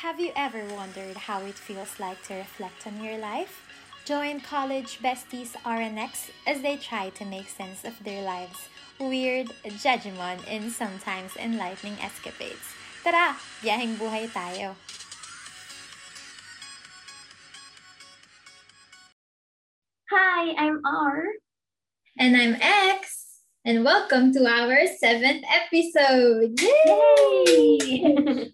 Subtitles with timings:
[0.00, 3.68] Have you ever wondered how it feels like to reflect on your life?
[4.06, 10.40] Join college besties RNX as they try to make sense of their lives' weird, judgment,
[10.48, 12.64] and sometimes enlightening escapades.
[13.04, 14.72] Tara, biyaheng buhay tayo!
[20.08, 21.28] Hi, I'm R.
[22.16, 23.19] And I'm X.
[23.60, 26.56] And welcome to our seventh episode.
[26.56, 28.00] Yay!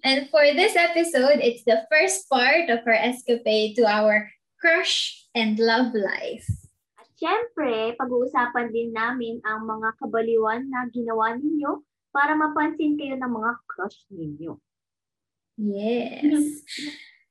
[0.03, 4.27] And for this episode, it's the first part of our escapade to our
[4.59, 6.51] crush and love life.
[6.99, 13.31] At syempre, pag-uusapan din namin ang mga kabaliwan na ginawa ninyo para mapansin kayo ng
[13.31, 14.59] mga crush ninyo.
[15.55, 16.67] Yes.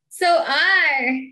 [0.08, 1.28] So, R,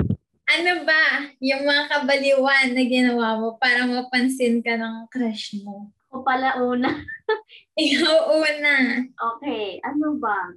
[0.51, 5.95] ano ba yung mga kabaliwan na ginawa mo para mapansin ka ng crush mo?
[6.13, 6.93] O pala una.
[7.81, 9.01] Ikaw una.
[9.01, 10.53] Okay, ano ba?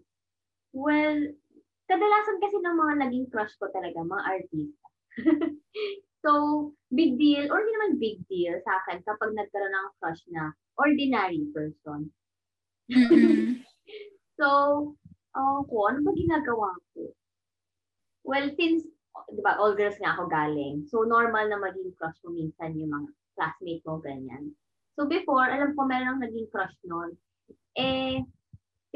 [0.76, 1.32] Well,
[1.88, 4.86] kadalasan kasi ng mga naging crush ko talaga, mga artista.
[6.22, 6.30] so,
[6.92, 11.48] big deal, or hindi naman big deal sa akin kapag nagkaroon ng crush na ordinary
[11.56, 12.12] person.
[12.92, 13.60] Mm-mm.
[14.36, 14.92] So,
[15.32, 17.08] uh, ko, ano ba ginagawa ko?
[18.20, 18.84] Well, since,
[19.32, 20.84] di ba, all girls nga ako galing.
[20.92, 24.52] So, normal na maging crush mo minsan yung mga classmate mo, ganyan.
[24.96, 27.12] So, before, alam ko meron naging crush noon.
[27.76, 28.24] Eh,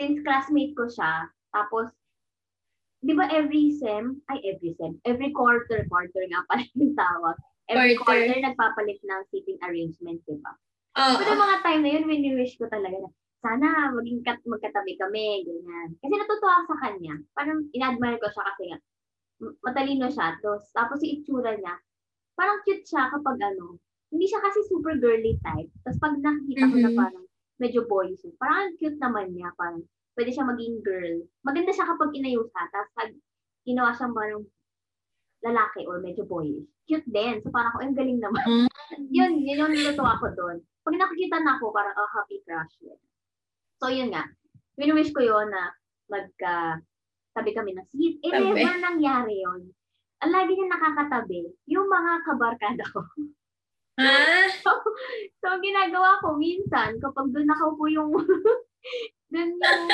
[0.01, 1.93] since classmate ko siya, tapos,
[3.05, 7.37] di ba every sem, ay every sem, every quarter, quarter nga pala yung tawag.
[7.71, 8.27] Every Quarter.
[8.27, 10.53] quarter, nagpapalit ng seating arrangement, di ba?
[10.99, 11.23] Oo.
[11.23, 15.95] Pero mga time na yun, wini-wish ko talaga na, sana maging kat magkatabi kami, ganyan.
[16.03, 17.15] Kasi natutuwa sa kanya.
[17.31, 18.79] Parang in-admire ko siya kasi nga,
[19.63, 20.35] matalino siya.
[20.43, 21.79] Tapos, tapos yung itsura niya,
[22.35, 23.79] parang cute siya kapag ano,
[24.11, 25.71] hindi siya kasi super girly type.
[25.87, 26.99] Tapos pag nakikita ko na Mhm.
[26.99, 27.25] parang
[27.63, 29.55] medyo boyish, parang ang cute naman niya.
[29.55, 29.87] Parang
[30.19, 31.15] pwede siya maging girl.
[31.47, 32.61] Maganda siya kapag inayusa.
[32.75, 33.11] Tapos pag
[33.63, 34.43] ginawa siyang parang
[35.41, 37.41] lalaki or medyo boyish, cute din.
[37.41, 38.45] So parang ako, ang galing naman.
[39.17, 40.59] yun, yun yung natutuwa ko doon.
[40.83, 42.75] Pag nakikita na ako, parang, oh, happy crush.
[42.83, 42.99] Yun.
[43.81, 44.27] So, yun nga.
[44.77, 45.73] Wini-wish ko yun na
[46.09, 46.81] magka
[47.37, 48.19] tabi kami ng seat.
[48.25, 49.71] Eh, never nangyari yun.
[50.21, 53.01] Ang lagi niya nakakatabi, yung mga kabarkada ko.
[54.01, 54.49] Ah,
[55.37, 58.11] So, ang ginagawa ko minsan, kapag doon nakaupo yung,
[59.33, 59.85] doon yung,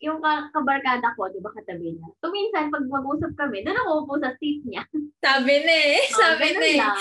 [0.00, 2.08] yung ka- kabarkada ko, di ba, katabi niya.
[2.18, 4.84] So, minsan, pag mag-usap kami, doon ako upo sa seat niya.
[5.18, 6.00] sabi na eh.
[6.06, 6.78] Oh, Sabi na eh.
[6.78, 7.00] lang.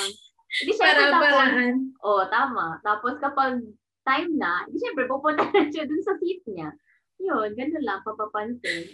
[0.73, 1.75] Para paraan.
[2.01, 2.79] Oo, tama.
[2.81, 3.59] Tapos kapag
[4.01, 6.71] time na, di syempre pupunta na siya dun sa seat niya.
[7.19, 8.87] Yun, ganun lang, papapansin.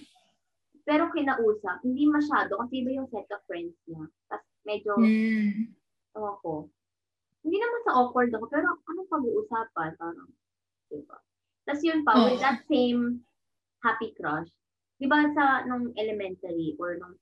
[0.81, 4.03] Pero kinausap, hindi masyado kasi iba yung set of friends niya.
[4.28, 5.72] Tapos medyo, Hmm.
[6.12, 6.68] ewan ko,
[7.44, 9.90] hindi naman sa awkward ako, pero anong pag-uusapan?
[10.00, 10.30] Parang,
[10.88, 11.18] diba?
[11.64, 12.44] Tapos yun pa, with Oo.
[12.44, 13.24] that same
[13.84, 14.48] happy crush,
[14.96, 17.16] di ba sa nung elementary or nung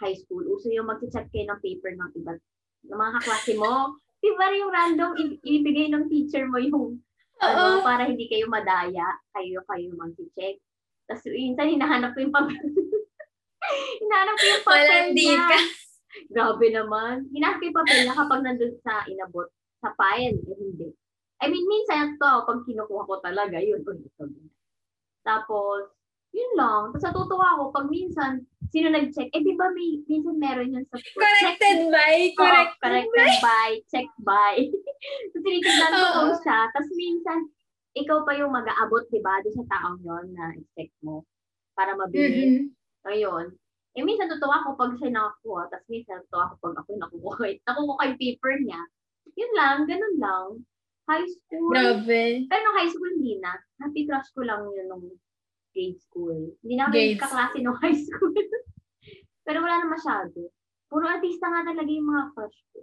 [0.00, 2.32] high school, uso yung mag-check kayo ng paper ng iba,
[2.88, 4.00] ng mga kaklase mo.
[4.20, 7.00] Di ba yung random, i- ibigay ng teacher mo yung,
[7.40, 9.04] ano, para hindi kayo madaya,
[9.36, 10.56] kayo kayo mag-check.
[11.04, 12.56] Tapos minsan hinahanap ko yung papel.
[14.00, 15.44] hinahanap ko yung papel Walang di niya.
[15.44, 15.58] ka.
[16.34, 17.30] Grabe naman.
[17.30, 19.48] Hinahanap yung papel na kapag nandun sa inabot,
[19.80, 20.88] sa file, eh hindi.
[21.40, 24.24] I mean, minsan to, pag kinukuha ko talaga, yun, uy, ito.
[25.24, 25.88] Tapos,
[26.36, 26.92] yun lang.
[26.92, 31.00] Tapos natutuwa ako pag minsan, sino nag-check, eh di ba may, minsan meron yun sa
[31.00, 32.14] Corrected by.
[32.36, 32.88] Oo, Corrected by.
[33.08, 34.56] corrected by, check by.
[35.32, 36.58] so, tinitignan ko kung siya.
[36.70, 37.38] Tapos minsan,
[37.96, 41.26] ikaw pa yung mag-aabot, di ba, doon sa taong yon na expect mo
[41.74, 42.46] para mabili.
[42.46, 42.64] Mm-mm.
[43.08, 43.56] Ngayon,
[43.98, 48.02] eh minsan tutuwa ako pag siya nakakuha, tapos minsan tutuwa ako pag ako nakukuha, nakukuha
[48.06, 48.80] yung paper niya.
[49.34, 50.46] Yun lang, ganun lang.
[51.10, 51.74] High school.
[51.74, 52.46] Grabe.
[52.46, 53.58] Pero nung high school, hindi na.
[53.82, 55.10] Happy crush ko lang yun nung
[55.74, 56.54] grade school.
[56.62, 58.34] Hindi na kami kaklase nung high school.
[59.46, 60.50] Pero wala na masyado.
[60.90, 62.78] Puro artista nga talaga yung mga crush ko.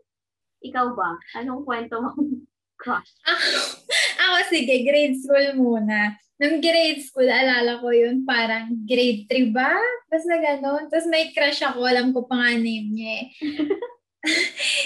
[0.64, 1.16] Ikaw ba?
[1.40, 2.12] Anong kwento mo?
[2.82, 3.12] crush.
[3.28, 3.48] Ako,
[4.24, 6.16] ako sige, grade school muna.
[6.38, 9.74] Nung grade school, alala ko yun, parang grade 3 ba?
[10.06, 10.86] Basta gano'n.
[10.86, 13.28] Tapos may crush ako, alam ko pa nga name niya eh.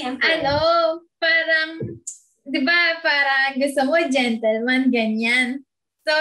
[0.06, 0.58] Ano,
[1.18, 1.82] parang,
[2.46, 5.66] di ba, parang gusto mo, gentleman, ganyan.
[6.06, 6.14] So,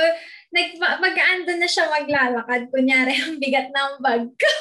[0.53, 4.53] nag, pag ando na siya maglalakad, kunyari, ang bigat ng bag ko.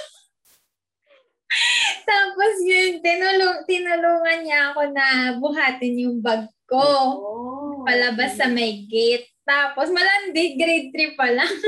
[2.10, 5.06] Tapos yun, tinulung, tinulungan niya ako na
[5.42, 6.78] buhatin yung bag ko.
[6.78, 7.82] Oh.
[7.84, 9.28] Palabas sa may gate.
[9.50, 11.50] Tapos, malandi, grade 3 pa lang.
[11.50, 11.66] 8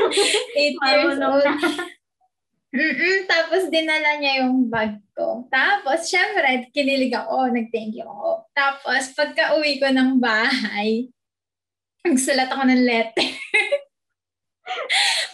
[0.53, 1.45] years Marunong old.
[2.71, 5.43] Mm-mm, tapos dinala niya yung bag ko.
[5.51, 8.47] Tapos, syempre, kinilig ako, nag-thank you ako.
[8.53, 11.11] Tapos, pagka uwi ko ng bahay,
[12.07, 13.27] nagsulat ako ng letter.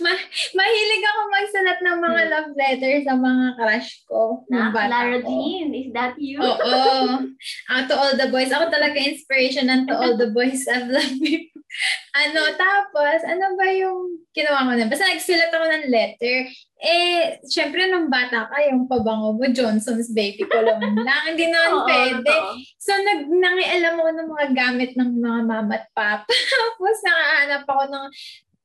[0.02, 0.26] Ma-
[0.58, 2.32] mahilig ako magsulat ng mga Hmm.
[2.32, 4.42] love letter sa mga crush ko.
[4.50, 5.22] Na, bata Clara.
[5.22, 6.42] Jean, is that you?
[6.42, 7.22] Oo.
[7.70, 8.50] Ah, to all the boys.
[8.50, 11.57] Ako talaga inspiration ng to all the boys I've loved before.
[12.18, 14.90] Ano, tapos, ano ba yung ginawa ko na?
[14.90, 16.50] Basta nagsulat ako ng letter.
[16.82, 21.24] Eh, syempre nung bata ka, yung pabango mo, Johnson's Baby Cologne lang.
[21.30, 22.26] Hindi naman Oo, pwede.
[22.26, 22.50] totoo.
[22.82, 26.26] So, nag, nangialam ako ng mga gamit ng mga mama at papa.
[26.58, 28.06] Tapos, nakahanap ako ng,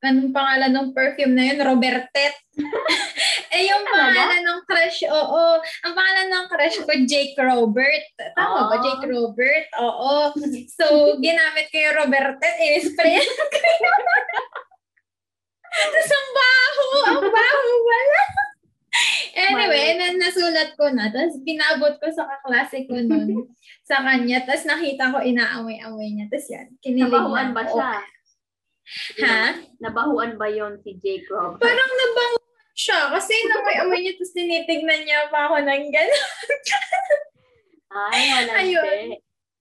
[0.03, 1.63] anong pangalan ng perfume na yun?
[1.63, 2.35] Robertet.
[3.55, 5.43] eh, yung pangalan ng crush, oo.
[5.87, 8.05] Ang pangalan ng crush ko, Jake Robert.
[8.35, 8.77] Tama ba?
[8.77, 8.83] Oo.
[8.83, 9.67] Jake Robert?
[9.79, 10.13] Oo.
[10.75, 12.55] So, ginamit ko yung Robertet.
[12.59, 14.05] In-spray ko yun.
[15.73, 16.87] Tapos, ang baho.
[17.17, 18.23] Ang baho wala.
[19.33, 21.09] Anyway, na, nasulat ko na.
[21.09, 23.49] Tapos, binabot ko sa kaklase ko nun
[23.81, 24.45] sa kanya.
[24.45, 26.29] Tapos, nakita ko inaamoy-amoy niya.
[26.29, 26.69] Tapos, yan.
[26.85, 28.05] Kinilig na ba siya?
[29.23, 29.62] Ha?
[29.79, 31.58] Nabahuan ba yon si Jake Rob?
[31.62, 32.43] Parang nabango
[32.75, 33.12] siya.
[33.12, 34.12] Kasi inamoy-amoy niya.
[34.17, 36.31] Tapos, tinitignan niya pa ako ng gano'n.
[37.93, 39.06] Ay, wala Ayun.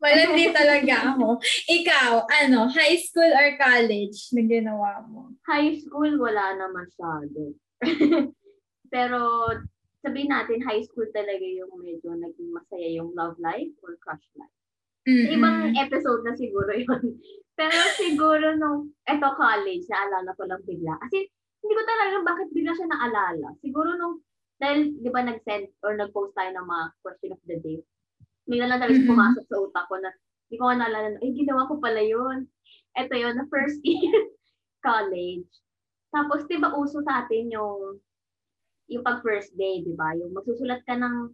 [0.01, 1.37] Malandi talaga ako.
[1.69, 5.29] Ikaw, ano, high school or college na ginawa mo?
[5.45, 7.53] High school, wala na masyado.
[8.93, 9.21] Pero,
[10.01, 14.60] sabihin natin, high school talaga yung medyo naging masaya yung love life or crush life.
[15.07, 15.33] Mm-mm.
[15.33, 17.17] Ibang episode na siguro yun.
[17.59, 20.97] Pero siguro nung, eto college, naalala ko lang bigla.
[21.01, 21.25] Kasi,
[21.61, 23.47] hindi ko talaga bakit bigla siya naalala.
[23.61, 24.21] Siguro nung,
[24.61, 27.77] dahil, di ba, nag-send or nag-post tayo ng mga question of the day.
[28.49, 29.09] Na lang talaga Mhm.
[29.09, 30.09] pumasok sa utak ko na,
[30.49, 32.45] hindi ko naalala na, eh, ginawa ko pala yun.
[32.97, 34.21] Eto yun, na first year
[34.85, 35.49] college.
[36.13, 37.97] Tapos, di ba, uso sa atin yung,
[38.89, 40.13] yung pag first day, di ba?
[40.17, 41.29] Yung magsusulat ka ng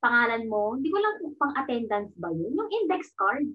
[0.00, 2.52] pangalan mo, hindi ko lang kung pang attendance ba yun?
[2.52, 3.46] Yung index card.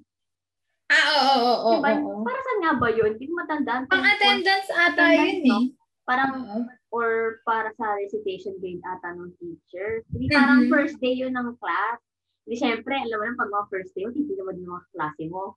[0.91, 1.71] Ah, oo, oo, oo.
[1.79, 1.91] Diba?
[2.03, 2.23] oo.
[2.27, 3.15] Para saan nga ba yun?
[3.15, 3.83] Hindi ko matandaan.
[3.87, 5.65] Pang attendance ata attendance, yun eh.
[6.03, 6.59] Parang, Oo.
[6.91, 10.03] or para sa recitation grade ata ng teacher.
[10.11, 10.69] Hindi parang Mhm.
[10.69, 12.01] first day yun ng class.
[12.43, 15.55] Hindi syempre, alam mo na pag mga first day, titignan mo din mga klase mo.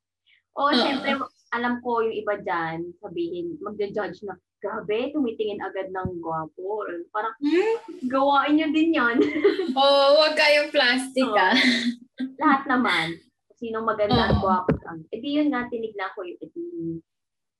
[0.54, 0.76] O Oo.
[0.78, 1.18] syempre,
[1.54, 6.82] alam ko yung iba dyan, sabihin, magja-judge na, grabe, tumitingin agad ng gwapo.
[7.08, 7.74] Parang, Hmm?
[8.04, 9.16] gawain nyo din yan.
[9.78, 11.38] Oo, wag kayong plastic Oo.
[11.38, 11.54] ah.
[12.42, 13.20] Lahat naman.
[13.54, 14.74] Sino maganda at gwapo.
[15.08, 16.98] E di yun nga, tinignan ko yung, edi,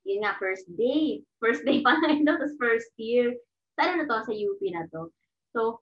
[0.05, 1.23] yun nga, first day.
[1.39, 3.31] First day pa lang ito, tapos first year.
[3.75, 5.11] Sa ano na to, sa UP na to.
[5.51, 5.81] So,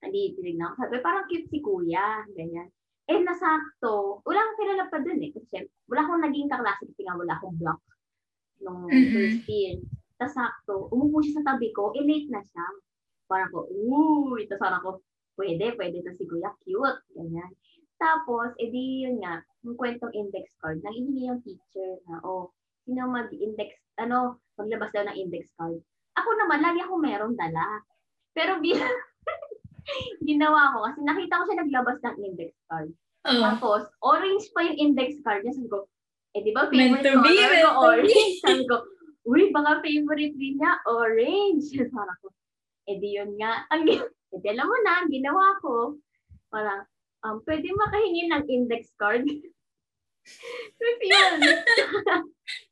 [0.00, 0.86] hindi tinignan ko.
[0.86, 2.24] Sabi, parang cute si kuya.
[2.32, 2.70] Ganyan.
[3.10, 4.22] Eh, nasakto.
[4.22, 5.34] Wala akong kilala pa dun eh.
[5.34, 7.82] Kasi wala akong naging kaklase kasi nga wala akong block
[8.62, 9.10] nung Mhm.
[9.10, 9.82] first year.
[10.20, 12.66] Tapos sakto, umupo siya sa tabi ko, eh late na siya.
[13.26, 15.00] Parang ko, ooh, ito sana ko,
[15.34, 17.00] pwede, pwede to si kuya, cute.
[17.16, 17.50] Ganyan.
[17.96, 22.52] Tapos, edi yun nga, yung kwentong index card, nang ihingi yung teacher na, oh,
[22.84, 25.80] sino mag-index, ano, maglabas daw ng index card.
[26.16, 27.64] Ako naman, lagi ako merong dala.
[28.36, 28.92] Pero bilang,
[30.28, 32.90] ginawa ko, kasi nakita ko siya naglabas ng index card.
[33.28, 33.42] Oo.
[33.44, 35.56] Tapos, orange pa yung index card niya.
[35.56, 35.78] Sabi ko,
[36.36, 37.80] eh di ba favorite be, color meant ko be.
[37.84, 38.16] orange?
[38.44, 38.76] Sabi ko,
[39.28, 41.68] uy, baka favorite din niya, orange.
[41.94, 42.28] Parang ko,
[42.88, 43.68] eh di yun nga.
[43.70, 46.00] Ang, eh di alam mo na, ang ginawa ko,
[46.50, 46.82] parang,
[47.22, 49.22] um, pwede makahingi ng index card.
[51.00, 51.32] Yun.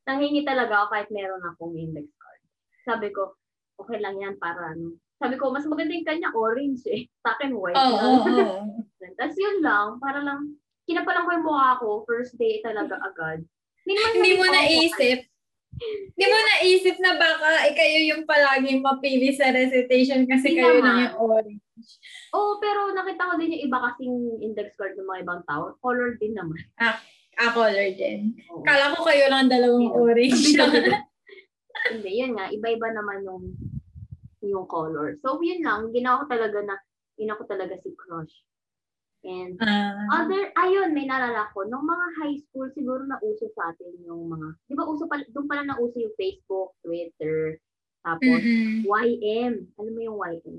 [0.08, 2.40] Nanghingi talaga ako kahit meron akong index card.
[2.82, 3.37] Sabi ko,
[3.78, 4.98] okay lang yan para ano.
[5.18, 7.10] Sabi ko, mas maganda yung kanya orange eh.
[7.26, 7.74] Sa akin white.
[7.74, 8.06] Oo, lang.
[8.06, 8.60] oo, oo.
[9.18, 10.54] Tapos yun lang, para lang,
[10.86, 13.42] kinapalan ko yung mukha ko, first day talaga agad.
[13.88, 15.26] Hindi, mo naisip.
[15.78, 20.78] Hindi mo naisip na baka eh, kayo yung palaging mapili sa recitation kasi Hindi kayo
[20.78, 20.86] naman.
[20.86, 21.62] lang yung orange.
[22.34, 25.78] Oo, oh, pero nakita ko din yung iba kasing index card ng mga ibang tao.
[25.80, 26.58] Color din naman.
[26.78, 26.98] Ah,
[27.54, 28.34] color din.
[28.50, 28.66] Oo.
[28.66, 29.98] Kala ko kayo lang dalawang Hindi.
[29.98, 30.42] orange.
[31.94, 32.50] Hindi, yun nga.
[32.50, 33.54] Iba-iba naman yung
[34.48, 35.20] yung color.
[35.20, 35.92] So, yun lang.
[35.92, 36.76] Ginawa ko talaga na,
[37.20, 38.32] ginawa ko talaga si crush.
[39.26, 40.24] And Ah.
[40.24, 41.66] other, ayun, may nalala ko.
[41.66, 45.18] Nung mga high school, siguro na uso sa atin yung mga, di ba uso pa,
[45.20, 47.58] doon pala na uso yung Facebook, Twitter,
[48.06, 48.86] tapos Mm-mm.
[48.86, 49.68] YM.
[49.74, 50.58] Alam mo yung YM?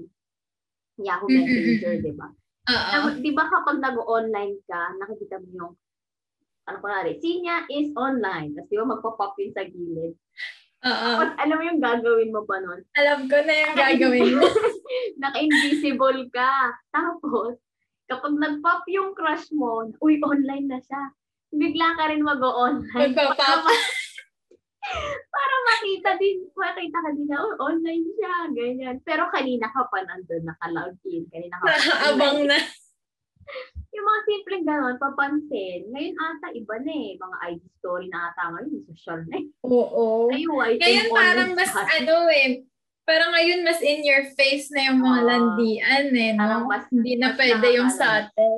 [0.99, 1.39] Yahoo Mm-mm.
[1.47, 2.27] Messenger, di ba?
[2.69, 5.73] Tapos, di ba kapag nag-online ka, nakikita mo yung,
[6.69, 8.53] ano kunwari, Sinya is online.
[8.53, 10.13] Tapos di ba magpa-pop yun sa gilid.
[10.79, 11.09] Oo.
[11.19, 12.79] Tapos alam mo yung gagawin mo pa nun?
[12.95, 14.47] Alam ko na yung gagawin mo.
[15.21, 16.71] Naka-invisible ka.
[16.95, 17.59] Tapos,
[18.07, 21.11] kapag nag-pop yung crush mo, uy, online na siya.
[21.51, 23.11] Bigla ka rin mag-online.
[23.11, 23.67] Magpa-pop.
[25.35, 28.95] Para makita din, makita ka din na, oh, online siya, ganyan.
[29.03, 31.27] Pero kanina ka pa nandun, naka-log in.
[31.27, 31.75] Kanina ka pa.
[31.75, 32.57] Nakaabang na.
[33.89, 35.89] Yung mga simpleng gano'n, papansin.
[35.89, 37.11] Ngayon ata, iba na eh.
[37.15, 39.45] Mga IG story na ata ngayon, social na eh.
[39.61, 40.29] Oo.
[40.29, 41.87] Ay, white Ngayon parang mas chat.
[41.97, 42.63] ano eh,
[43.01, 45.27] parang ngayon mas in your face na yung mga Oo.
[45.27, 46.69] landian eh, Parang no?
[46.69, 48.29] mas- Hindi na mas pwede yung nakakaalam.
[48.29, 48.57] subtle.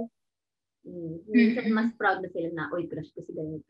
[0.81, 1.13] Mm.
[1.29, 1.75] Minsan Mm-mm.
[1.77, 3.63] mas proud na sila na, oy, crush ko si ganito.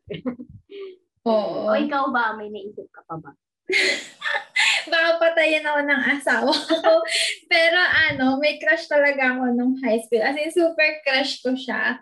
[1.24, 1.70] Oo.
[1.70, 3.32] O ikaw ba, may naisip ka pa ba?
[4.90, 6.92] Baka patayin ako ng asawa ko.
[7.52, 10.24] Pero ano, may crush talaga ako nung high school.
[10.24, 12.02] As in, super crush ko siya.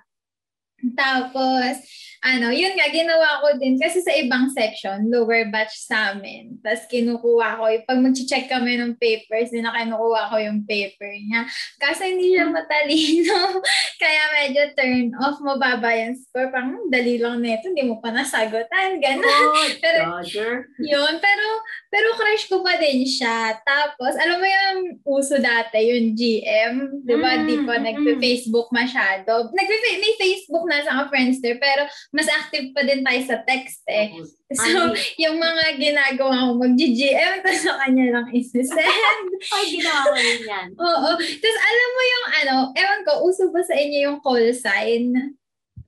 [0.96, 1.84] Tapos,
[2.20, 3.80] ano, yun nga, ginawa ko din.
[3.80, 6.60] Kasi sa ibang section, lower batch sa amin.
[6.60, 11.48] Tapos kinukuha ko, pag mag-check kami ng papers, din na kinukuha ko yung paper niya.
[11.80, 13.64] Kasi hindi siya matalino.
[14.04, 16.52] Kaya medyo turn off, mababa yung score.
[16.52, 19.00] Parang, "Hmm, dali lang nito, hindi mo pa nasagutan.
[19.00, 19.24] Ganun.
[19.24, 20.68] Oh, Pero- Dodger.
[20.84, 21.46] Yun, pero
[21.90, 23.58] pero crush ko pa din siya.
[23.66, 24.78] Tapos, alam mo yung
[25.10, 27.42] uso dati, yung GM, di ba?
[27.42, 29.50] Mm, di pa mm, nagpe-Facebook masyado.
[29.50, 34.14] Nagpe may Facebook na sa Friendster, pero mas active pa din tayo sa text eh.
[34.54, 39.28] So, yung mga ginagawa ko, mag-GM, tapos sa kanya lang isi-send.
[39.58, 40.68] ay, ginawa ko rin yan.
[40.78, 41.10] Oo.
[41.18, 45.18] Tapos, alam mo yung ano, ewan ko, uso ba sa inyo yung call sign?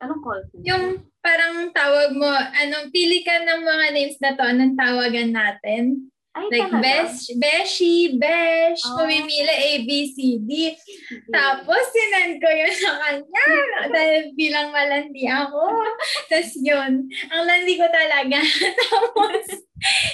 [0.02, 0.42] Anong call?
[0.66, 6.10] Yung parang tawag mo, anong, pili ka ng mga names na to, anong tawagan natin?
[6.32, 6.80] Ay, Like, talaga?
[6.80, 9.04] Besh, Beshi, Besh, Oh.
[9.04, 10.72] pumimili A, B, C, D.
[11.28, 13.46] Tapos, sinend ko yun sa kanya
[13.96, 15.60] dahil bilang malandi ako.
[16.32, 18.40] Tapos yun, ang landi ko talaga.
[18.88, 19.44] Tapos,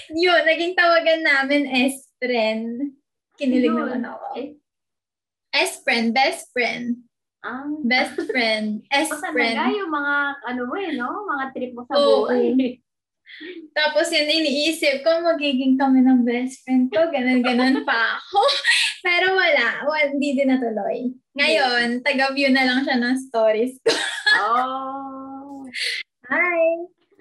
[0.10, 2.98] yun, naging tawagan namin S-friend.
[3.38, 3.78] Kinilig Yun.
[3.78, 4.26] naman ako.
[5.54, 7.06] S-friend, best friend.
[7.42, 9.54] ah, Best friend, S-friend.
[9.72, 11.30] yung mga, ano mo eh, no?
[11.30, 12.26] Mga trip mo sa Oo.
[12.26, 12.82] buhay.
[13.78, 17.08] Tapos yun, iniisip ko, magiging kami ng best friend ko.
[17.14, 18.42] Ganon-ganon pa ako.
[19.06, 19.86] Pero wala.
[19.86, 21.14] wala hindi din natuloy.
[21.38, 23.94] Ngayon, taga-view na lang siya ng stories ko.
[24.42, 25.64] Oh.
[26.28, 26.64] Hi!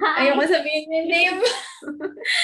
[0.01, 0.29] Hi.
[0.29, 1.41] Ayoko sabihin yung name.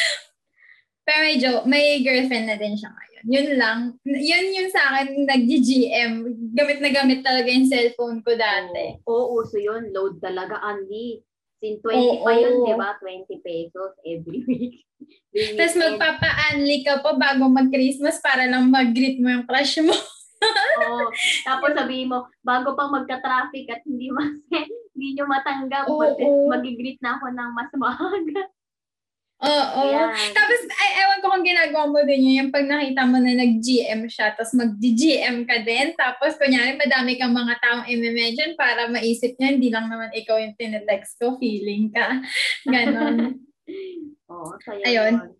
[1.06, 3.24] Pero may, jo- may girlfriend na din siya ngayon.
[3.26, 3.78] Yun lang.
[4.06, 6.12] Yun yung sa akin, nag-GM.
[6.54, 9.02] Gamit na gamit talaga yung cellphone ko dati.
[9.06, 9.90] Oo, uso yun.
[9.90, 11.22] Load talaga, Andy.
[11.62, 12.26] Sin 20 Oo.
[12.26, 12.98] pa yun, di ba?
[12.98, 14.82] 20 pesos every week.
[15.30, 15.78] Tapos weekend.
[15.78, 19.94] magpapa-unli ka pa bago mag-Christmas para lang mag-greet mo yung crush mo.
[20.82, 21.06] Oo.
[21.46, 24.34] Tapos sabihin mo, bago pang magka-traffic at hindi mas
[24.92, 26.02] hindi nyo matanggap, Oo.
[26.02, 26.18] mag-
[26.58, 28.42] mag-greet na ako ng mas maaga.
[29.42, 29.82] Oo.
[29.90, 30.14] Ayan.
[30.30, 34.06] Tapos, ay, ewan ko kung ginagawa mo din yun, yung pag nakita mo na nag-GM
[34.06, 39.58] siya, tapos mag-GM ka din, tapos kunyari madami kang mga taong i-mention para maisip niya,
[39.58, 42.22] hindi lang naman ikaw yung tinetext ko, feeling ka.
[42.70, 43.42] Ganon.
[44.30, 45.14] Oo, saya Ayun.
[45.18, 45.34] yun.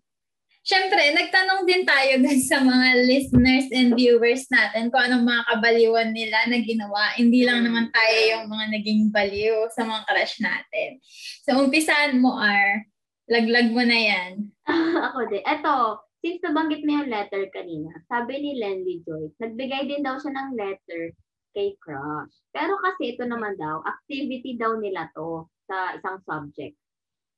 [0.63, 6.15] Siyempre, nagtanong din tayo dun sa mga listeners and viewers natin kung anong mga kabaliwan
[6.15, 7.11] nila na ginawa.
[7.19, 11.03] Hindi lang naman tayo yung mga naging baliw sa mga crush natin.
[11.43, 12.92] So, umpisahan mo, R.
[13.31, 14.31] Laglag mo na yan.
[15.07, 15.43] ako din.
[15.43, 20.31] Eto, since nabanggit mo yung letter kanina, sabi ni Lenny Joyce, nagbigay din daw siya
[20.35, 21.15] ng letter
[21.53, 22.33] kay crush.
[22.51, 26.75] Pero kasi ito naman daw, activity daw nila to sa isang subject.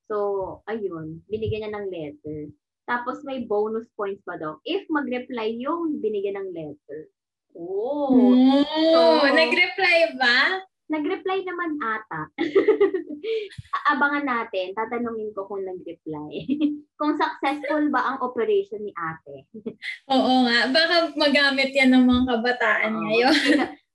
[0.06, 2.40] So, ayun, binigyan niya ng letter.
[2.86, 7.10] Tapos may bonus points pa daw if mag-reply yung binigyan ng letter.
[7.58, 10.62] Oh, Oh, So- nag-reply ba?
[10.90, 12.30] Nag-reply naman ata.
[13.94, 16.30] Abangan natin, tatanungin ko kung nag-reply.
[17.00, 19.50] kung successful ba ang operation ni ate.
[20.14, 20.70] Oo nga.
[20.70, 23.02] Baka magamit yan ng mga kabataan Oo.
[23.10, 23.36] ngayon.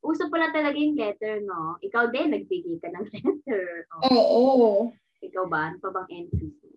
[0.00, 1.76] Uso pala talaga yung letter, no?
[1.84, 3.64] Ikaw din, nagbigay ka ng letter.
[4.00, 4.70] Oh, Oo.
[5.20, 5.70] Ikaw ba?
[5.70, 6.69] Ano pa bang mo?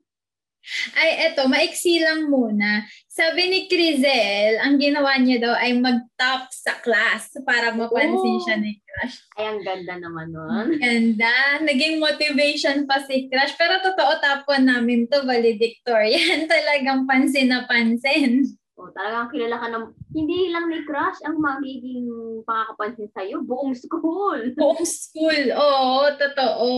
[0.96, 2.82] Ay, eto, maiksi lang muna.
[3.06, 8.42] Sabi ni Crizel, ang ginawa niya daw ay mag-top sa class para mapansin Oh.
[8.42, 9.18] siya ni Crush.
[9.36, 10.80] Ay, ang ganda naman nun.
[10.80, 11.60] Ganda.
[11.62, 13.54] Naging motivation pa si Crush.
[13.54, 16.48] Pero totoo tapon namin to, valedictorian.
[16.52, 18.48] Talagang pansin na pansin.
[18.74, 19.86] O, talagang kilala ka ng,
[20.18, 22.10] hindi lang ni Crush ang magiging
[22.42, 24.40] pakakapansin sa'yo, buong school.
[24.58, 25.44] Buong school.
[25.54, 26.70] Oo, totoo.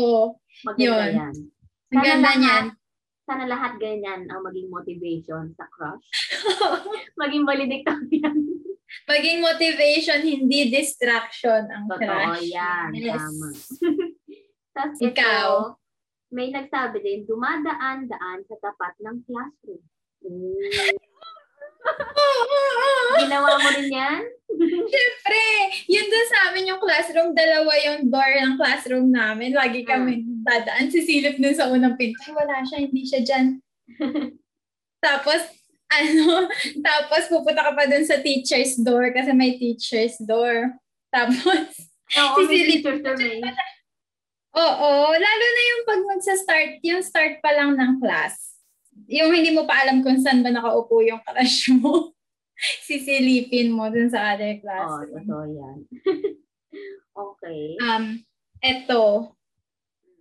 [0.68, 1.12] Maganda Yun.
[1.16, 1.34] yan.
[1.96, 2.66] Ang ganda niyan.
[3.26, 6.06] Sana lahat ganyan ang maging motivation sa crush.
[7.22, 8.38] maging valedictorian.
[9.10, 12.48] Maging motivation, hindi distraction ang Totoo crush.
[12.48, 12.90] yan.
[12.96, 13.18] Yes.
[13.18, 13.50] Tama.
[14.78, 15.50] Tapos Ikaw?
[15.52, 15.78] ito,
[16.32, 19.84] may nagsabi din, dumadaan-daan sa tapat ng classroom.
[20.26, 20.96] Mm.
[23.24, 24.22] Ginawa mo rin yan?
[24.86, 25.42] Siyempre,
[25.92, 29.52] yun doon sa amin yung classroom, dalawa yung door ng classroom namin.
[29.52, 32.22] Lagi kami dadaan, sisilip dun sa unang pinto.
[32.24, 33.46] Ay, wala siya, hindi siya dyan.
[35.06, 35.42] tapos,
[35.92, 36.48] ano,
[36.88, 40.72] tapos pupunta ka pa dun sa teacher's door kasi may teacher's door.
[41.12, 41.72] Tapos,
[42.16, 43.42] Oo, may Sisilip- teacher survey.
[44.56, 48.55] oo, lalo na yung pag magsa-start, yung start pa lang ng class.
[49.12, 52.16] Yung hindi mo pa alam kung saan ba nakaupo yung crush mo.
[52.88, 55.12] sisilipin mo dun sa other Oo, classroom.
[55.22, 55.78] totoo yan.
[57.28, 57.62] okay.
[57.84, 58.06] Um,
[58.64, 59.36] eto.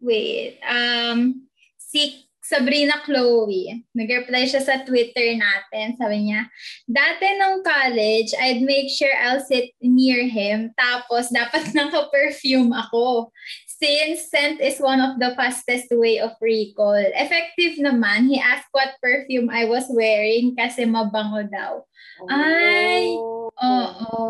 [0.03, 0.59] Wait.
[0.67, 5.97] Um, si Sabrina Chloe, nag-reply siya sa Twitter natin.
[5.97, 6.45] Sabi niya,
[6.85, 10.69] dati nung college, I'd make sure I'll sit near him.
[10.77, 13.33] Tapos, dapat naka-perfume ako.
[13.75, 16.95] Since scent is one of the fastest way of recall.
[16.95, 21.83] Effective naman, he asked what perfume I was wearing kasi mabango daw.
[22.31, 23.51] Ay, Oh.
[23.55, 24.21] Oo.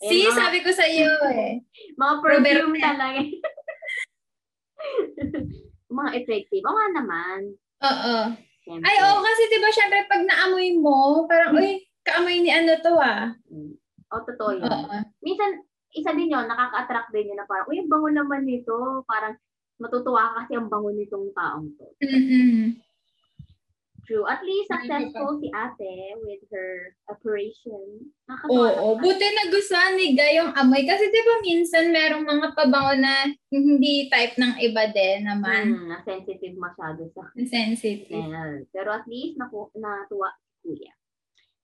[0.00, 1.62] Eh, See, mga- sabi ko sa iyo eh.
[1.94, 2.82] Mga perfume Roberta.
[2.82, 3.20] talaga.
[5.98, 6.64] mga effective.
[6.64, 7.38] O nga naman.
[7.82, 8.16] Oo.
[8.62, 8.84] Siyempre.
[8.86, 12.92] Ay, oo, kasi di ba syempre pag naamoy mo, parang, uy, kaamoy ni ano to
[12.96, 13.34] ah.
[13.48, 13.74] Mm.
[14.10, 14.66] O, totoo yun.
[14.66, 14.96] Oo.
[15.22, 15.62] Minsan,
[15.94, 19.02] isa din yun, nakaka-attract din yun na parang, uy, ang bango naman nito.
[19.06, 19.34] Parang,
[19.80, 21.88] matutuwa ka kasi ang bango nitong taong to.
[22.04, 22.76] Mm-mm.
[24.10, 24.26] True.
[24.26, 28.10] At least, successful si ate with her operation.
[28.26, 28.98] Nakakatawa Oo.
[28.98, 29.02] naman.
[29.06, 30.82] Buti nagustuhan ni Guy yung amoy.
[30.82, 35.62] Kasi di ba minsan merong mga pabango na hindi type ng iba din naman.
[35.78, 38.10] Hmm, na-sensitive masyado sa Sensitive.
[38.10, 38.66] smell.
[38.74, 40.92] Pero at least, naku, natuwa si kuya.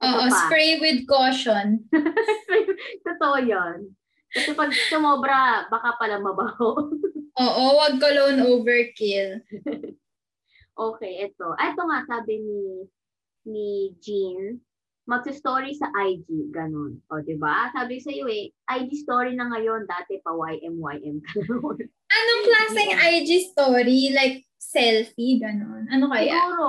[0.06, 0.38] Oo, pa.
[0.46, 1.82] spray with caution.
[3.10, 3.90] Totoo yun.
[4.36, 6.92] Kasi pag sumobra, baka pala mabaho.
[7.40, 9.40] Oo, wag cologne overkill.
[10.76, 11.56] okay, ito.
[11.56, 12.60] Ah, ito nga, sabi ni
[13.48, 14.60] ni Jean,
[15.08, 17.00] magsa-story sa IG, ganun.
[17.08, 17.72] O, di ba?
[17.72, 21.78] Sabi sa iyo eh, IG story na ngayon, dati pa YMYM ka noon.
[22.20, 24.12] Anong klaseng IG story?
[24.12, 25.88] Like, selfie, ganon.
[25.88, 26.36] Ano kaya?
[26.36, 26.68] Siguro,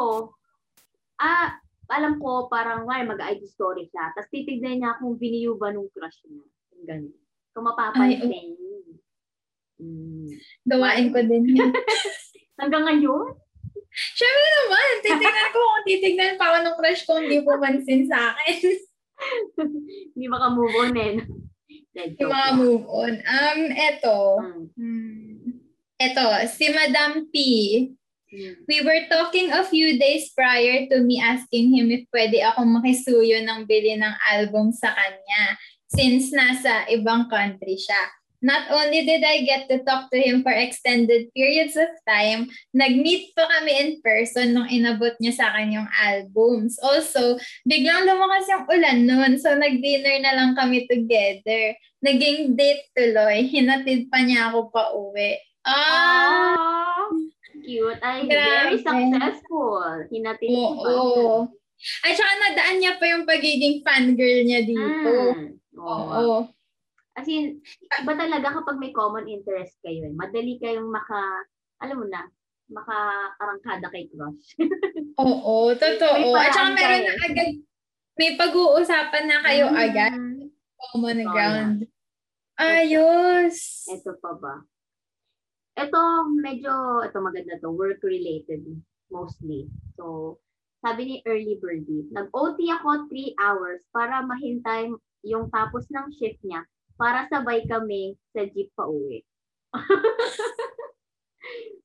[1.20, 1.58] ah,
[1.92, 4.14] alam ko, parang, why, mag-IG story siya.
[4.16, 6.46] Tapos titignan niya kung viniyo ba nung crush niya.
[6.88, 7.27] Ganun.
[7.58, 8.54] Kung mapapansin.
[9.82, 10.30] Mm.
[10.70, 11.74] Gawain ko din yun.
[12.62, 13.34] Hanggang ngayon?
[14.14, 18.62] Siyempre naman, titignan ko kung titignan pa ako ng crush ko, hindi pumansin sa akin.
[20.14, 21.16] Hindi maka-move on eh.
[21.98, 22.58] Dead Yung joke mga lang.
[22.62, 23.14] move on.
[23.26, 24.20] Um, eto.
[24.38, 24.66] Mm.
[24.78, 25.38] Hmm.
[25.98, 27.36] Eto, si Madam P.
[28.30, 28.54] Mm.
[28.70, 33.42] We were talking a few days prior to me asking him if pwede akong makisuyo
[33.42, 38.04] ng bili ng album sa kanya since nasa ibang country siya.
[38.38, 43.34] Not only did I get to talk to him for extended periods of time, nag-meet
[43.34, 46.78] pa kami in person nung inabot niya sa akin yung albums.
[46.86, 51.74] Also, biglang lumakas yung ulan noon, so nag-dinner na lang kami together.
[52.06, 55.42] Naging date tuloy, hinatid pa niya ako pa uwi.
[55.66, 56.54] Ah!
[56.54, 57.10] Ah,
[57.66, 58.00] cute.
[58.06, 58.78] Ay, Grabe.
[58.78, 60.06] very successful.
[60.14, 60.90] Hinatid mo ba?
[60.94, 61.28] Oo.
[62.06, 65.14] At saka nadaan niya pa yung pagiging fangirl niya dito.
[65.34, 65.58] Mm.
[65.78, 66.06] Oo.
[66.12, 66.40] Oo.
[67.18, 67.62] As in,
[68.02, 70.06] iba talaga kapag may common interest kayo.
[70.06, 70.14] Eh.
[70.14, 71.18] Madali kayong maka,
[71.82, 72.30] alam mo na,
[72.70, 74.54] makakarangkada kay crush.
[75.24, 76.36] Oo, totoo.
[76.38, 77.50] At saka meron na agad,
[78.20, 79.78] may pag-uusapan na kayo Mm.
[79.78, 80.14] agad.
[80.78, 81.78] Common Totoo ground.
[82.58, 83.86] Ayos.
[83.90, 84.56] Ito pa ba?
[85.78, 86.02] Ito,
[86.38, 88.66] medyo, ito maganda to, work-related
[89.10, 89.70] mostly.
[89.98, 90.38] So,
[90.82, 94.90] sabi ni Early Birdie, nag-OT ako 3 hours para mahintay
[95.26, 96.64] yung tapos ng shift niya
[96.98, 99.22] para sabay kami sa jeep pa uwi.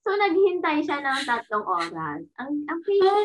[0.02, 2.24] so, naghintay siya ng tatlong oras.
[2.40, 3.24] Ang, ang Oh.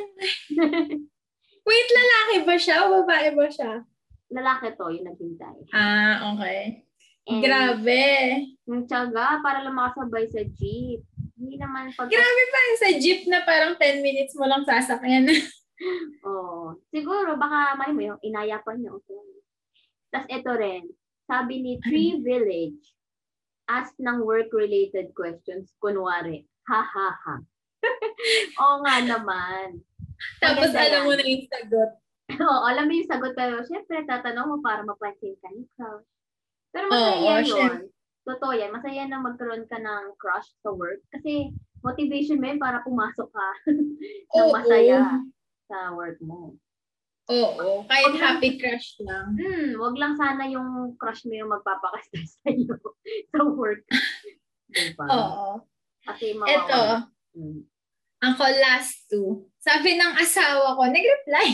[1.67, 3.83] Wait, lalaki ba siya o babae ba siya?
[4.31, 5.57] lalaki to, yung naghintay.
[5.71, 6.83] Ah, okay.
[7.27, 8.07] And Grabe.
[8.67, 11.03] Yung tiyaga, para lang makasabay sa jeep.
[11.37, 12.09] Hindi naman pag...
[12.09, 15.29] Grabe pa yung sa jeep na parang 10 minutes mo lang sasakyan.
[16.27, 16.81] Oo.
[16.89, 18.97] Siguro, baka, mali mo yung inayapan niyo.
[19.05, 19.21] Okay.
[20.09, 20.83] Tapos ito rin,
[21.29, 22.81] sabi ni Tree Village,
[23.69, 27.35] ask ng work-related questions, kunwari, ha ha ha.
[28.65, 29.83] Oo nga naman.
[30.41, 31.91] Tapos Maganda alam mo na yung sagot.
[32.49, 36.07] Oo, alam mo yung sagot, pero syempre, tatanong mo para mapansin ka ni crush.
[36.73, 37.45] Pero masaya yun.
[37.45, 37.96] syempre.
[38.27, 38.69] Totoo yan.
[38.69, 40.99] Masaya na magkaroon ka ng crush sa work.
[41.09, 43.47] Kasi motivation mo yun para pumasok ka
[44.35, 45.23] ng masaya
[45.65, 46.59] sa work mo.
[47.27, 47.83] Oo.
[47.85, 48.19] Kahit Okay.
[48.19, 49.35] happy crush lang.
[49.35, 52.75] Hmm, wag lang sana yung crush mo yung magpapaka-stress sa'yo
[53.31, 53.83] sa work.
[54.67, 55.05] Diba?
[55.07, 55.63] Oo.
[56.03, 56.51] Kasi mawawala.
[56.51, 56.81] Ito,
[57.37, 57.61] Hmm.
[58.17, 59.45] ako last two.
[59.61, 61.47] Sabi ng asawa ko, nag-reply.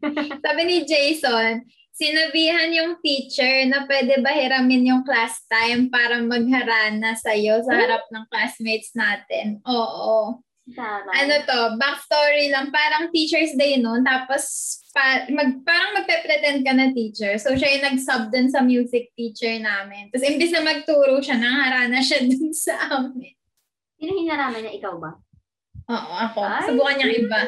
[0.46, 7.14] Sabi ni Jason, sinabihan yung teacher na pwede ba hiramin yung class time para magharana
[7.14, 9.62] sa'yo sa harap ng classmates natin.
[9.62, 10.42] Oo.
[10.64, 11.04] Tara.
[11.04, 14.42] Ano to, backstory lang, parang teacher's day noon, tapos
[14.96, 17.36] pa, mag, parang magpe-pretend ka na teacher.
[17.36, 20.08] So siya yung nag-sub dun sa music teacher namin.
[20.08, 23.36] Tapos imbis na magturo siya, nangarana siya dun sa amin.
[24.00, 24.72] Sino hinaraman niya?
[24.80, 25.10] Ikaw ba?
[25.92, 26.40] Oo, ako.
[26.40, 26.64] Ay.
[26.64, 27.40] Subukan niyang iba.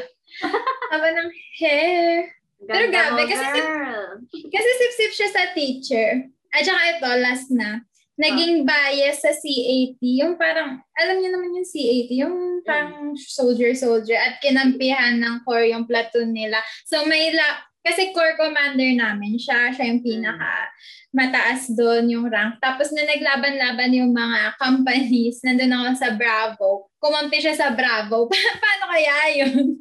[0.92, 2.36] Haba ng hair.
[2.64, 4.08] Pero Ganda grabe, mo, kasi si- girl.
[4.48, 6.10] Kasi sip-sip siya sa teacher.
[6.56, 7.84] At saka ito, last na.
[8.16, 10.00] Naging bias sa CAT.
[10.00, 15.84] Yung parang, alam niyo naman yung CAT, yung parang soldier-soldier at kinampihan ng core yung
[15.84, 16.56] platoon nila.
[16.88, 20.72] So may la, kasi core commander namin siya, siya yung pinaka
[21.16, 22.60] mataas doon yung rank.
[22.60, 26.92] Tapos na naglaban-laban yung mga companies, nandun ako sa Bravo.
[27.00, 28.28] Kumampi siya sa Bravo.
[28.62, 29.80] Paano kaya yun?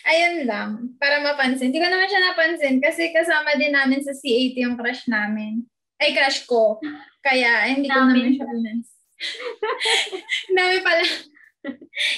[0.00, 1.68] Ayun lang, para mapansin.
[1.68, 5.64] Hindi ko naman siya napansin kasi kasama din namin sa C80 yung crush namin.
[6.00, 6.80] Ay, crush ko.
[7.20, 8.16] Kaya, hindi ko Namin.
[8.16, 8.88] naman siya pinans.
[10.48, 11.04] Dami pala.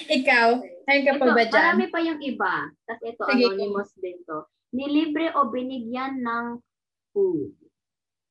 [0.07, 0.49] Ikaw,
[0.87, 1.51] ayun ka pa ba dyan?
[1.51, 2.71] marami pa yung iba.
[2.87, 3.43] Tapos ito, Sige.
[3.43, 4.39] anonymous din to.
[4.71, 6.63] Nilibre o binigyan ng
[7.11, 7.51] food.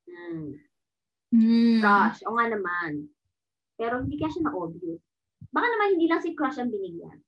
[0.07, 0.55] Hmm.
[1.35, 1.79] Hmm.
[1.83, 2.23] Crush.
[2.23, 3.11] O nga naman.
[3.75, 5.03] Pero hindi ka siya na-obvious.
[5.51, 7.19] Baka naman hindi lang si crush ang binigyan.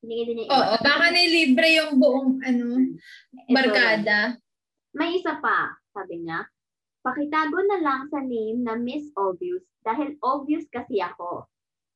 [0.00, 0.48] Binigyan din niya.
[0.48, 2.96] Oo, baka nilibre yung buong, ano,
[3.52, 4.40] barkada.
[4.96, 6.48] May isa pa, sabi niya.
[7.00, 11.48] Pakitago na lang sa name na Miss Obvious dahil obvious kasi ako.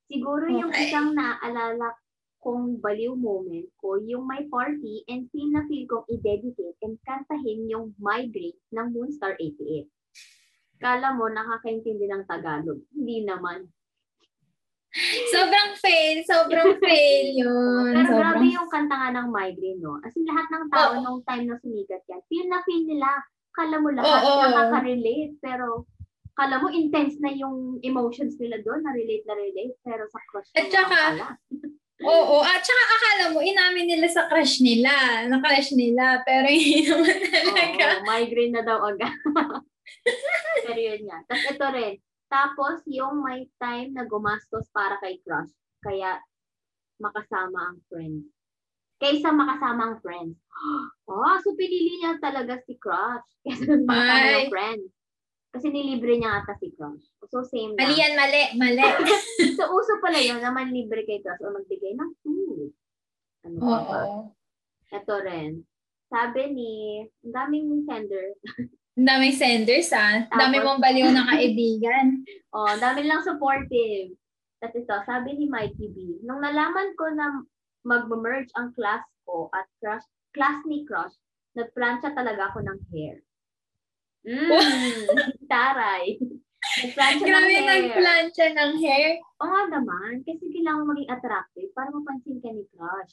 [0.09, 0.89] Siguro yung Okay.
[0.89, 1.97] isang naaalala
[2.45, 7.65] kong baliw moment ko, yung may party and feel na feel kong i-dedicate and kantahin
[7.73, 9.89] yung Migrate ng Moonstar 88.
[10.77, 12.85] Kala mo nakakaintindi ng Tagalog.
[12.93, 13.65] Hindi naman.
[15.35, 17.91] Sobrang fail, sobrang fail yun.
[17.91, 18.39] Pero sobrang...
[18.39, 19.99] grabe yung kanta nga ng Migraine, no?
[20.07, 21.03] As in, lahat ng tao Oo.
[21.03, 23.11] nung time na sumigat yan, feel na feel nila.
[23.55, 24.39] Kala mo lahat Oo.
[24.47, 25.87] nakaka-relate, pero
[26.35, 30.67] kala mo intense na yung emotions nila doon, na-relate na relate, pero sa crush At
[30.71, 30.99] saka.
[32.05, 34.91] Oo, at saka akala mo, inamin nila sa crush nila,
[35.31, 37.87] na crush nila, pero hindi naman talaga.
[37.99, 39.15] Oo, migraine na daw agad.
[40.67, 41.19] pero yun nga.
[41.31, 41.95] Tapos ito rin,
[42.35, 45.55] tapos yung may time na gumastos para kay crush,
[45.87, 46.19] kaya
[46.99, 48.27] makasama ang friends.
[48.99, 50.35] Kaysa makasama ang friends.
[51.07, 53.23] Oh, so pinili niya talaga si crush.
[53.47, 54.35] Kaysa makasama Ay.
[54.35, 54.91] yung friends.
[55.55, 57.07] Kasi nilibre niya ata si crush.
[57.31, 58.83] So same Mali yan, mali, mali.
[59.55, 62.75] So uso pala yun na manlibre kay crush o magbigay ng food.
[63.47, 63.79] Ano ba?
[63.79, 64.35] Oo.
[64.91, 65.63] Ito rin.
[66.11, 66.73] Sabi ni,
[67.23, 68.35] ang daming sender.
[68.95, 70.23] Daming senders, ah.
[70.31, 72.07] Ang dami mong baliw ng kaibigan.
[72.55, 74.15] Oh, dami lang supportive.
[74.63, 77.43] At ito, sabi ni Mikey B, nung nalaman ko na
[77.83, 81.19] mag-merge ang class ko at crush, class ni crush,
[81.59, 83.19] nagplansya talaga ako ng hair.
[84.23, 84.55] Mm,
[85.51, 86.15] taray.
[86.87, 87.67] Nagplansya ng Grabe hair.
[87.67, 89.11] nagplansya ng hair.
[89.43, 93.13] Oo nga naman, kasi kailangan maging attractive para mapansin ka ni crush.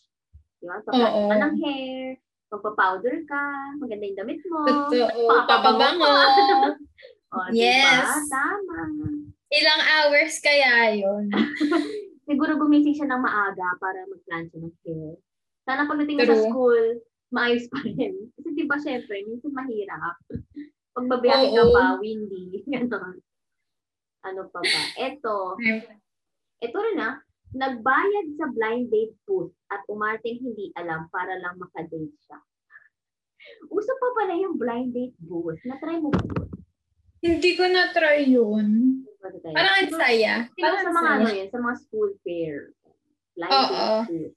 [0.61, 0.77] Di ba?
[0.77, 0.85] Oo.
[0.85, 2.05] Paplansya ka ng hair,
[2.51, 3.43] magpa-powder ka,
[3.79, 4.59] maganda yung damit mo.
[4.67, 5.21] Totoo.
[5.47, 6.11] Papabango.
[7.31, 8.27] O, Yes.
[8.27, 8.27] Diba?
[8.27, 8.79] Tama.
[9.55, 11.31] Ilang hours kaya yun?
[12.31, 15.15] siguro gumising siya ng maaga para magplansya ng hair.
[15.67, 16.83] Sana pagdating mo sa school,
[17.31, 18.13] maayos pa rin.
[18.35, 20.15] Kasi di ba syempre, minsan mahirap.
[20.91, 23.15] Pag babiyahe ka pa, windy, gano'n.
[24.27, 24.81] Ano pa ba?
[24.99, 25.55] Eto,
[26.61, 27.17] eto rin ah,
[27.51, 32.39] nagbayad sa blind date booth at umarting hindi alam para lang makadate siya.
[33.67, 35.59] Uso pa pala yung blind date booth.
[35.67, 36.49] Na-try mo ba yun?
[37.21, 38.67] Hindi ko na-try yun.
[39.53, 40.33] Parang ang saya.
[40.57, 42.73] Parang sa mga ano yun, sa mga school fair.
[43.35, 43.67] Blind Oo.
[43.67, 44.35] date booth.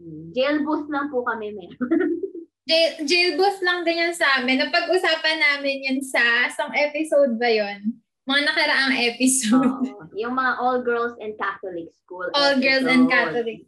[0.00, 1.76] Mm, Jail booth lang po kami meron.
[2.70, 4.62] Jail, jail booth lang din yan sa amin.
[4.62, 7.98] Napag-usapan namin yun sa, isang episode ba yun?
[8.30, 9.82] Mga nakaraang episode.
[9.90, 10.06] Oo.
[10.14, 12.30] yung mga all girls and Catholic school.
[12.30, 13.10] All girls and episode.
[13.10, 13.60] Catholic.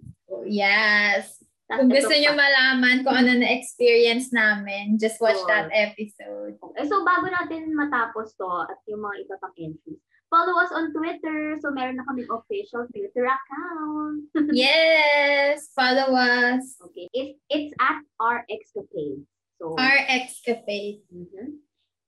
[0.47, 1.43] Yes.
[1.67, 5.51] Tas Kung gusto nyo malaman kung ano na-experience namin, just watch Sure.
[5.51, 6.55] that episode.
[6.79, 9.99] Eh, so, bago natin matapos to at yung mga iba pang entries,
[10.29, 11.57] follow us on Twitter.
[11.59, 14.29] So, meron na kaming official Twitter account.
[14.53, 15.73] yes!
[15.73, 16.77] Follow us.
[16.93, 17.09] Okay.
[17.17, 19.25] It's, it's at RXcapade.
[19.57, 21.07] So, Our Escapade.
[21.09, 21.63] Mhm.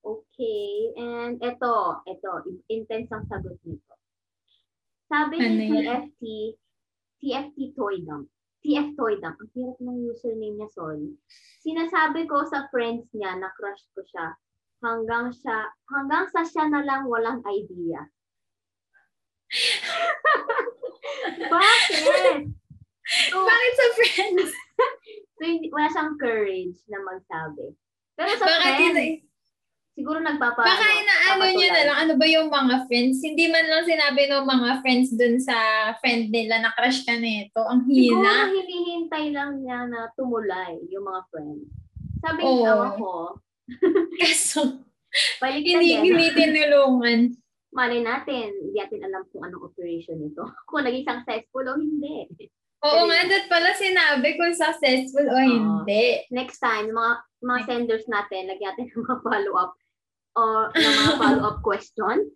[0.05, 0.93] Okay.
[1.01, 2.31] And ito, ito,
[2.69, 3.93] intense ang sagot nito.
[5.09, 5.73] Sabi Ano ni?
[5.73, 6.23] TFT,
[7.25, 8.29] TFT Toy Dump.
[8.61, 9.40] TF Toy Dump.
[9.40, 11.09] Ang hirap ng username niya, sorry.
[11.64, 14.37] Sinasabi ko sa friends niya na crush ko siya
[14.85, 18.12] hanggang siya, hanggang sa siya na lang walang idea.
[21.53, 22.53] Bakit?
[23.33, 24.53] So, Bakit sa friends?
[25.37, 27.73] so wala siyang courage na magsabi.
[28.17, 29.25] Pero sa Bakit friends?
[29.94, 30.61] Siguro nagpapa...
[30.61, 33.22] Baka inaano nyo na lang, ano ba yung mga friends?
[33.22, 35.57] Hindi man lang sinabi ng mga friends dun sa
[36.02, 37.62] friend nila na crush ka nito.
[37.62, 38.50] Ang Siguro hina.
[38.50, 41.66] hinihintay lang niya na tumulay yung mga friends.
[42.20, 42.66] Sabi Oo.
[42.66, 43.12] ng awa ko,
[44.20, 44.85] Kaso,
[45.40, 47.33] balik hindi, hindi tinulungan.
[47.78, 50.46] Mali natin, hindi natin alam kung anong operation ito.
[50.70, 52.28] Kung naging successful o hindi.
[52.85, 56.20] Oo nga, that pala sinabi kung successful o hindi.
[56.28, 59.72] Next time, mga, mga senders natin, lagyan natin ng mga follow-up
[60.35, 62.31] or ng mga follow-up questions.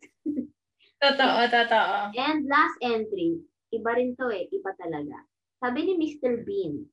[0.98, 2.10] Totoo, totoo.
[2.14, 3.38] And last entry,
[3.70, 5.22] iba rin to eh, iba talaga.
[5.62, 6.42] Sabi ni Mr.
[6.42, 6.86] Bean,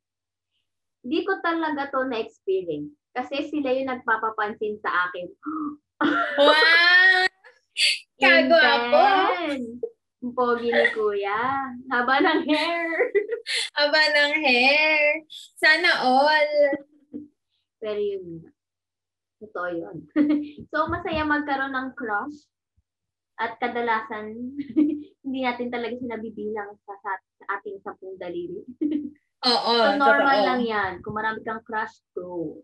[1.06, 5.28] hindi ko talaga to na-experience kasi sila yung nagpapapansin sa akin.
[6.36, 7.24] Wow!
[8.20, 9.80] Intense!
[10.26, 11.70] Ang Pogi ni Kuya.
[11.88, 12.90] Haba ng hair.
[13.82, 15.22] Aba ng hair.
[15.54, 16.52] Sana all.
[17.78, 18.50] Pero yun.
[19.42, 19.98] Totoo yun.
[20.72, 22.48] so, masaya magkaroon ng crush.
[23.36, 24.32] At kadalasan,
[25.26, 28.64] hindi natin talaga sinabibilang sa, sa, sa ating sapong daliri.
[29.52, 30.48] Oo, so, normal totoo.
[30.48, 30.92] lang yan.
[31.04, 32.64] Kung marami kang crush, go.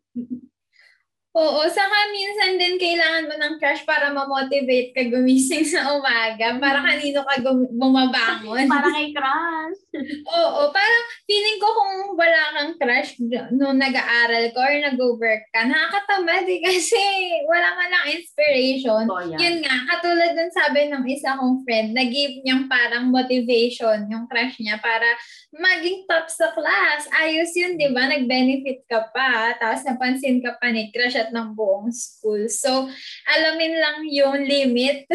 [1.31, 6.59] Oo, saka minsan din kailangan mo ng crush para ma-motivate ka gumising sa umaga.
[6.59, 8.67] Para kanino ka gum- bumabangon.
[8.67, 9.79] Para kay crush.
[10.27, 13.15] Oo, parang feeling ko kung wala kang crush
[13.55, 16.99] nung nag-aaral ka or nag-work ka, nakakatamad eh kasi
[17.47, 19.07] wala man lang inspiration.
[19.07, 19.39] Totoo yan.
[19.39, 24.59] Yun nga, katulad dun sabi ng isa kong friend, nag-give niyang parang motivation yung crush
[24.59, 25.07] niya para
[25.55, 27.07] maging top sa class.
[27.15, 28.11] Ayos yun, di ba?
[28.11, 32.49] Nag-benefit ka pa, tapos napansin ka pa ni crush at ng buong school.
[32.49, 32.89] So,
[33.29, 35.05] alamin lang yung limit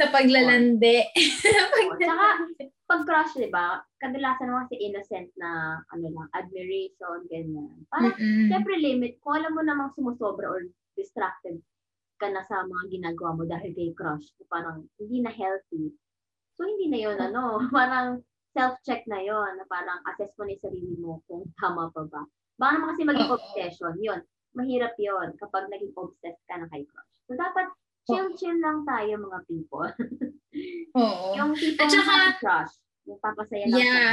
[0.00, 1.08] sa paglalandi.
[1.08, 1.96] Oo.
[2.00, 2.26] Tsaka,
[2.90, 7.86] pag crush, di ba, kadalasan naman si innocent na, ano lang, admiration, ganyan.
[7.92, 8.48] Parang, Mm-mm.
[8.50, 10.66] syempre limit, kung alam mo namang sumusobra or
[10.98, 11.60] distracted
[12.18, 15.94] ka na sa mga ginagawa mo dahil kay crush, parang hindi na healthy.
[16.58, 20.64] So, hindi na yun, ano, parang self-check na yon na parang assess mo na yung
[20.64, 22.26] sarili mo kung tama pa ba.
[22.58, 24.20] Baka naman kasi maging obsession, yun.
[24.50, 27.14] Mahirap yon kapag naging obsessed ka na kay crush.
[27.30, 27.70] So, dapat
[28.04, 29.86] chill-chill lang tayo mga people.
[30.98, 31.26] Oo.
[31.38, 32.74] yung tipong At saka- happy crush,
[33.06, 34.12] yung papasaya lang Yeah.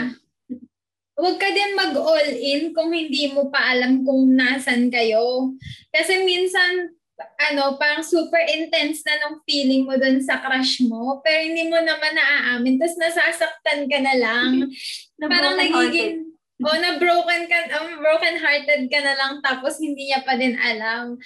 [1.18, 5.50] Huwag ka din mag-all in kung hindi mo pa alam kung nasan kayo.
[5.90, 11.42] Kasi minsan, ano, parang super intense na nung feeling mo dun sa crush mo, pero
[11.42, 14.70] hindi mo naman naaamin, tapos nasasaktan ka na lang.
[15.18, 16.27] Parang nagiging,
[16.58, 20.58] o na broken ka, um, broken hearted ka na lang, tapos hindi niya pa din
[20.58, 21.18] alam.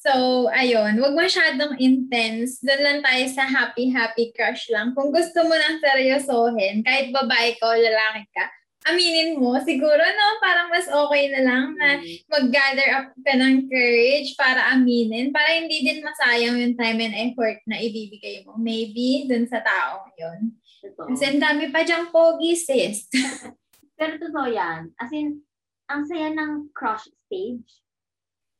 [0.00, 2.56] So, ayun, wag masyadong intense.
[2.64, 4.96] Doon lang tayo sa happy-happy crush lang.
[4.96, 8.48] Kung gusto mo nang seryosohin, kahit babae ka o lalaki ka,
[8.88, 12.16] aminin mo, siguro no, parang mas okay na lang na Mm.
[12.32, 17.60] mag-gather up ka ng courage para aminin, para hindi din masayang yung time and effort
[17.68, 18.56] na ibibigay mo.
[18.56, 20.56] Maybe dun sa taong yun.
[20.80, 23.04] Kasi ang dami pa dyang pogi, sis.
[24.00, 24.88] Pero totoo yan.
[24.96, 25.44] As in,
[25.92, 27.84] ang saya ng crush stage.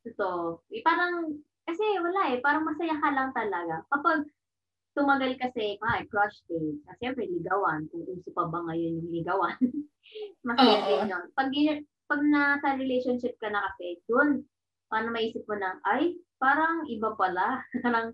[0.05, 0.61] Totoo.
[0.69, 1.33] Eh, parang,
[1.65, 3.81] kasi wala eh, parang masaya ka lang talaga.
[3.89, 4.29] Kapag
[4.93, 6.77] tumagal kasi, ay, crush stage.
[6.85, 7.89] Kasi syempre, ligawan.
[7.89, 9.57] Kung uso pa ba ngayon yung ligawan.
[10.47, 11.25] masaya din yun.
[11.33, 11.49] Pag,
[12.05, 14.45] pag nasa relationship ka na kasi, dun,
[14.93, 17.65] paano maisip mo na, ay, parang iba pala.
[17.81, 18.13] parang,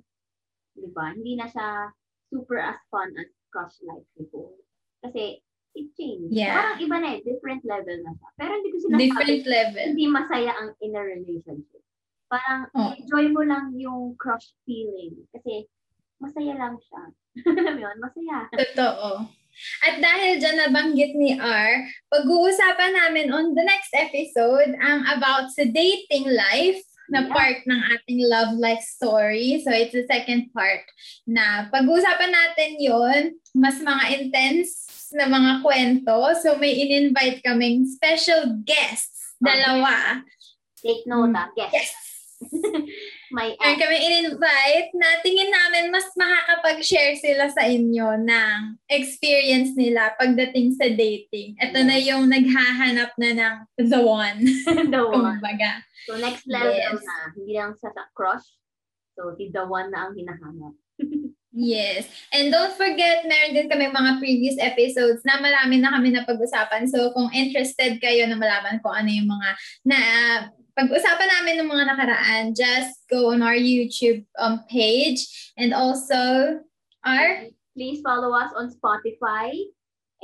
[0.80, 1.92] di ba, hindi na siya
[2.32, 4.56] super as fun as crush life before.
[5.04, 5.44] Kasi,
[5.78, 6.34] it changed.
[6.34, 6.58] Yeah.
[6.58, 8.30] Parang iba na eh, different level na siya.
[8.34, 9.86] Pero hindi ko sinasabi, Different level.
[9.94, 11.82] hindi masaya ang in a relationship.
[12.28, 12.92] Parang, Oh.
[12.92, 15.16] enjoy mo lang yung crush feeling.
[15.32, 15.70] Kasi,
[16.18, 17.04] masaya lang siya.
[17.54, 18.38] Alam mo yun, masaya.
[18.52, 19.30] Totoo.
[19.82, 21.70] At dahil dyan nabanggit ni R,
[22.14, 28.20] pag-uusapan namin on the next episode ang about sa dating life na part ng ating
[28.28, 29.64] love life story.
[29.64, 30.84] So it's the second part
[31.28, 33.22] na pag-uusapan natin yon
[33.56, 36.16] mas mga intense na mga kwento.
[36.44, 40.24] So may in-invite kaming special guests, dalawa.
[40.84, 41.40] Take note, Mm.
[41.42, 41.50] ah.
[41.56, 41.74] Guess.
[41.74, 41.92] Yes!
[43.32, 50.16] May Meron kami in-invite na tingin namin mas makakapag-share sila sa inyo ng experience nila
[50.16, 51.60] pagdating sa dating.
[51.60, 53.56] Ito na yung naghahanap na ng
[53.88, 54.40] the one.
[54.94, 55.40] the one.
[55.40, 55.84] Kumbaga.
[56.08, 57.04] So, next level Yes.
[57.04, 57.16] na.
[57.36, 58.48] Hindi lang sa, crush.
[59.20, 60.74] So, si the one na ang hinahanap.
[61.58, 62.06] Yes.
[62.30, 66.86] And don't forget, meron din kami mga previous episodes na marami na kami na pag-usapan.
[66.86, 69.50] So, kung interested kayo na malaman kung ano yung mga
[69.82, 70.00] na
[70.78, 75.26] pag-usapan namin ng mga nakaraan, just go on our YouTube um, page
[75.58, 76.62] and also
[77.02, 79.54] our Please follow us on Spotify.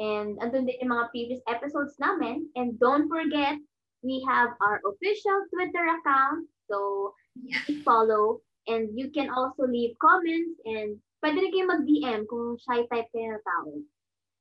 [0.01, 2.49] And andun din yung mga previous episodes namin.
[2.57, 3.61] And don't forget,
[4.01, 6.49] we have our official Twitter account.
[6.65, 7.61] So, Yeah.
[7.65, 8.41] please follow.
[8.69, 13.37] And you can also leave comments and pwede rin kayo mag-DM kung shy type kayo
[13.37, 13.69] na tao.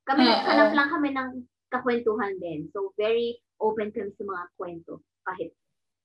[0.09, 0.33] Kami, Oo.
[0.33, 1.31] naghanap lang kami ng
[1.72, 2.68] kakwentuhan din.
[2.72, 5.05] So, very open kami sa mga kwento.
[5.25, 5.53] Kahit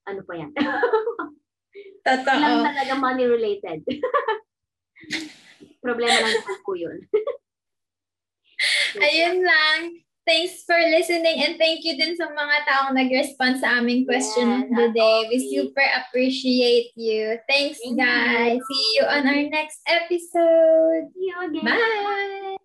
[0.08, 0.50] ano pa yan.
[2.08, 2.40] Totoo.
[2.40, 3.84] Lang talaga money related.
[5.84, 6.98] Problema lang naman po yun.
[9.04, 10.02] Ayun lang.
[10.28, 14.60] Thanks for listening and thank you din sa mga taong nag-respond sa aming question Yes,
[14.60, 15.18] of the day.
[15.32, 17.40] We super appreciate you.
[17.48, 18.60] Thanks, Thank guys.
[18.60, 18.68] you.
[18.68, 21.08] See you on our next episode.
[21.16, 21.64] See you again.
[21.64, 22.57] Bye!